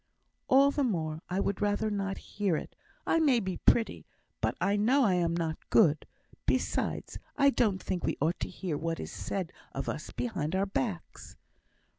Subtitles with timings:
[0.47, 2.75] "All the more I would rather not hear it.
[3.05, 4.07] I may be pretty,
[4.41, 6.07] but I know I am not good.
[6.47, 10.65] Besides, I don't think we ought to hear what is said of us behind our
[10.65, 11.35] backs."